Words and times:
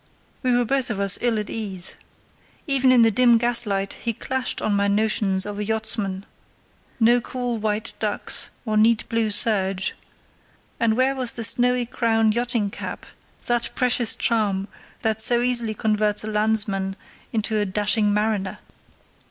We 0.41 0.57
were 0.57 0.65
both 0.65 0.89
of 0.89 0.99
us 0.99 1.19
ill 1.21 1.37
at 1.37 1.47
ease. 1.47 1.93
Even 2.65 2.91
in 2.91 3.03
the 3.03 3.11
dim 3.11 3.37
gaslight 3.37 3.93
he 4.01 4.13
clashed 4.13 4.59
on 4.59 4.73
my 4.73 4.87
notions 4.87 5.45
of 5.45 5.59
a 5.59 5.63
yachtsman—no 5.63 7.21
cool 7.21 7.59
white 7.59 7.93
ducks 7.99 8.49
or 8.65 8.77
neat 8.77 9.07
blue 9.09 9.29
serge; 9.29 9.93
and 10.79 10.97
where 10.97 11.13
was 11.13 11.33
the 11.33 11.43
snowy 11.43 11.85
crowned 11.85 12.33
yachting 12.35 12.71
cap, 12.71 13.05
that 13.45 13.69
precious 13.75 14.15
charm 14.15 14.67
that 15.03 15.21
so 15.21 15.39
easily 15.39 15.75
converts 15.75 16.23
a 16.23 16.27
landsman 16.27 16.95
into 17.31 17.59
a 17.59 17.65
dashing 17.65 18.11
mariner? 18.11 18.57